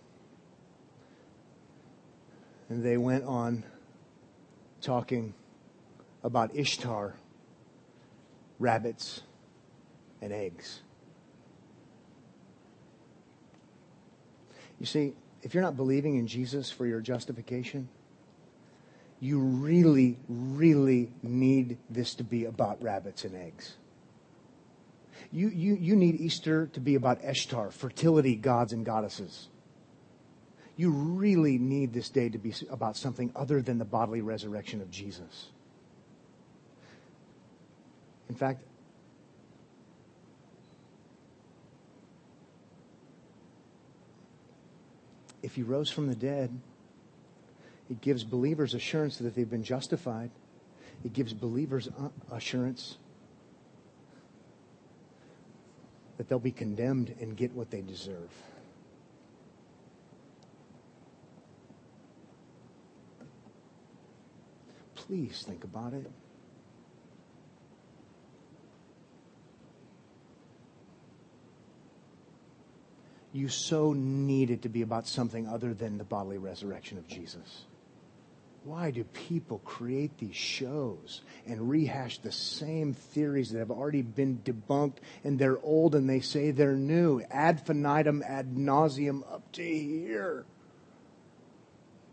[2.67, 3.63] And they went on
[4.81, 5.33] talking
[6.21, 7.15] about Ishtar,
[8.59, 9.21] rabbits,
[10.21, 10.81] and eggs.
[14.79, 17.89] You see, if you're not believing in Jesus for your justification,
[19.19, 23.75] you really, really need this to be about rabbits and eggs.
[25.31, 29.49] You, you, you need Easter to be about Ishtar, fertility gods and goddesses.
[30.77, 34.89] You really need this day to be about something other than the bodily resurrection of
[34.89, 35.47] Jesus.
[38.29, 38.63] In fact,
[45.49, 46.51] if he rose from the dead,
[47.89, 50.29] it gives believers assurance that they've been justified.
[51.03, 51.89] It gives believers
[52.31, 52.99] assurance
[56.17, 58.29] that they'll be condemned and get what they deserve.
[64.93, 66.11] Please think about it.
[73.31, 77.65] You so need it to be about something other than the bodily resurrection of Jesus.
[78.63, 84.39] Why do people create these shows and rehash the same theories that have already been
[84.39, 87.21] debunked and they're old and they say they're new?
[87.31, 90.45] Ad infinitum, ad nauseum, up to here.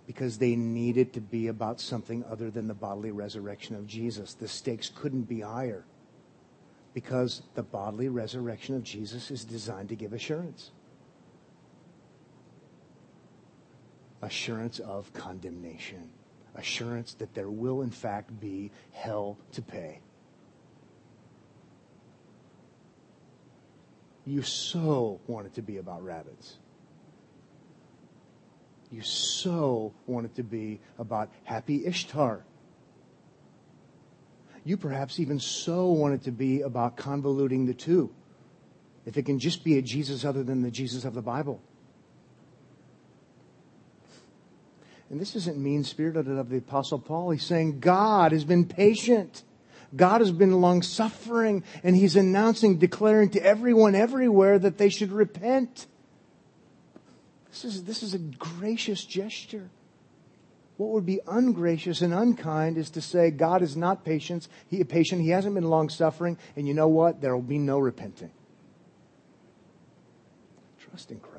[0.07, 4.35] Because they need it to be about something other than the bodily resurrection of Jesus.
[4.35, 5.85] The stakes couldn't be higher.
[6.95, 10.71] Because the bodily resurrection of Jesus is designed to give assurance.
[14.27, 16.11] Assurance of condemnation
[16.57, 20.01] assurance that there will, in fact, be hell to pay.
[24.25, 26.57] You so want it to be about rabbits.
[28.91, 32.45] You so want it to be about happy Ishtar.
[34.65, 38.13] You perhaps even so want it to be about convoluting the two.
[39.05, 41.61] If it can just be a Jesus other than the Jesus of the Bible.
[45.11, 47.31] And this isn't mean spirited of the Apostle Paul.
[47.31, 49.43] He's saying God has been patient.
[49.95, 55.13] God has been long suffering, and he's announcing, declaring to everyone everywhere that they should
[55.13, 55.87] repent.
[57.51, 59.71] This is, this is a gracious gesture.
[60.77, 64.49] What would be ungracious and unkind is to say God is not patient.
[64.69, 65.23] He, patient.
[65.23, 67.21] He hasn't been long suffering, and you know what?
[67.21, 68.31] There will be no repenting.
[70.79, 71.36] Trust in Christ.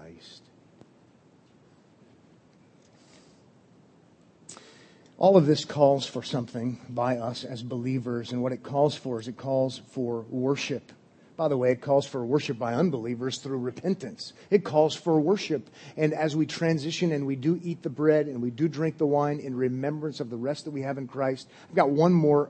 [5.17, 9.19] All of this calls for something by us as believers, and what it calls for
[9.19, 10.91] is it calls for worship.
[11.35, 14.33] By the way, it calls for worship by unbelievers through repentance.
[14.49, 15.69] It calls for worship.
[15.95, 19.05] And as we transition and we do eat the bread and we do drink the
[19.05, 22.49] wine in remembrance of the rest that we have in Christ, I've got one more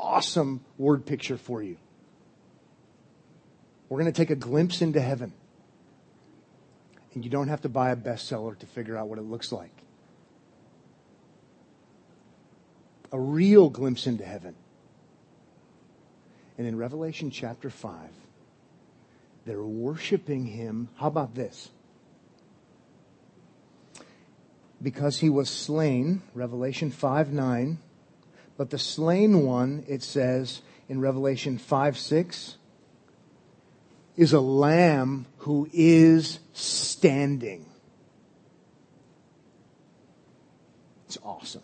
[0.00, 1.76] awesome word picture for you.
[3.90, 5.32] We're going to take a glimpse into heaven.
[7.12, 9.72] And you don't have to buy a bestseller to figure out what it looks like.
[13.12, 14.54] A real glimpse into heaven.
[16.56, 18.10] And in Revelation chapter 5,
[19.44, 20.88] they're worshiping him.
[20.96, 21.70] How about this?
[24.82, 27.78] Because he was slain, Revelation 5 9.
[28.56, 32.56] But the slain one, it says in Revelation 5 6,
[34.16, 37.66] is a lamb who is standing.
[41.06, 41.62] It's awesome.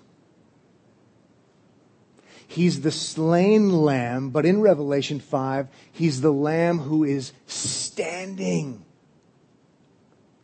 [2.55, 8.85] He's the slain lamb, but in Revelation 5, he's the lamb who is standing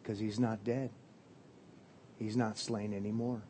[0.02, 0.90] because he's not dead.
[2.18, 3.42] He's not slain anymore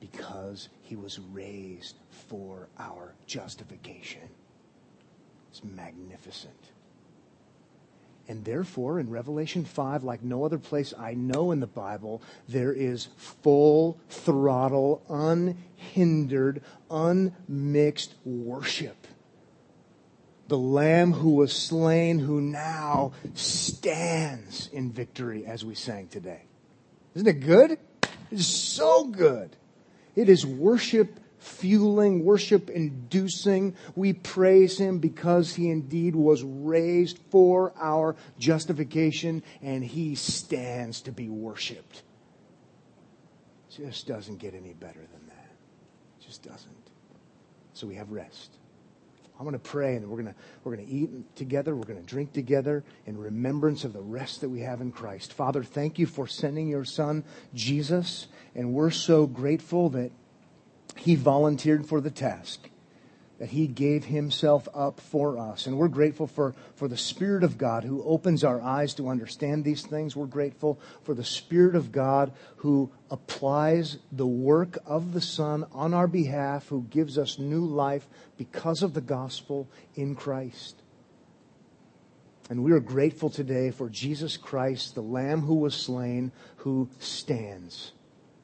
[0.00, 1.96] because he was raised
[2.28, 4.30] for our justification.
[5.50, 6.71] It's magnificent.
[8.32, 12.72] And therefore, in Revelation 5, like no other place I know in the Bible, there
[12.72, 19.06] is full throttle, unhindered, unmixed worship.
[20.48, 26.44] The Lamb who was slain, who now stands in victory, as we sang today.
[27.14, 27.78] Isn't it good?
[28.30, 29.54] It's so good.
[30.16, 33.74] It is worship fueling, worship inducing.
[33.96, 41.12] We praise him because he indeed was raised for our justification and he stands to
[41.12, 42.02] be worshiped.
[43.70, 45.50] just doesn't get any better than that.
[46.20, 46.70] Just doesn't.
[47.74, 48.56] So we have rest.
[49.38, 51.74] I'm going to pray and we're going to, we're going to eat together.
[51.74, 55.32] We're going to drink together in remembrance of the rest that we have in Christ.
[55.32, 58.28] Father, thank you for sending your son, Jesus.
[58.54, 60.12] And we're so grateful that
[60.96, 62.68] he volunteered for the task
[63.42, 65.66] that he gave himself up for us.
[65.66, 69.64] And we're grateful for, for the Spirit of God who opens our eyes to understand
[69.64, 70.14] these things.
[70.14, 75.92] We're grateful for the Spirit of God who applies the work of the Son on
[75.92, 80.80] our behalf, who gives us new life because of the gospel in Christ.
[82.48, 87.90] And we are grateful today for Jesus Christ, the Lamb who was slain, who stands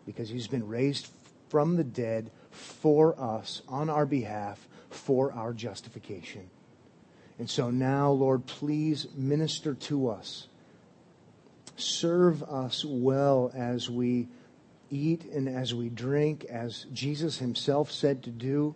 [0.06, 1.08] because he's been raised
[1.50, 6.50] from the dead for us on our behalf for our justification.
[7.38, 10.48] And so now, Lord, please minister to us.
[11.76, 14.28] Serve us well as we
[14.90, 18.74] eat and as we drink, as Jesus himself said to do,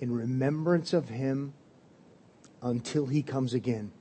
[0.00, 1.52] in remembrance of him
[2.62, 3.92] until he comes again.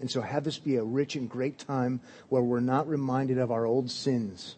[0.00, 3.50] And so have this be a rich and great time where we're not reminded of
[3.50, 4.56] our old sins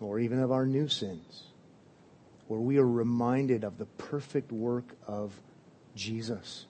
[0.00, 1.47] or even of our new sins
[2.48, 5.32] where we are reminded of the perfect work of
[5.94, 6.66] Jesus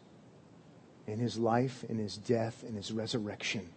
[1.07, 3.69] in his life, in his death, in his resurrection.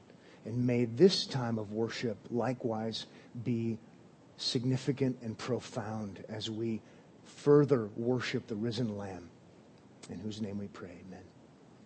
[0.44, 3.06] And may this time of worship likewise
[3.44, 3.78] be
[4.38, 6.82] significant and profound as we
[7.24, 9.30] further worship the risen Lamb,
[10.10, 10.98] in whose name we pray.
[11.08, 11.31] Amen.